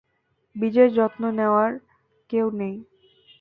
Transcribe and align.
বীজের 0.55 0.89
যত্ন 0.93 1.23
নেওয়ার 1.31 1.71
কেউ 2.29 2.45
নেই। 2.51 2.75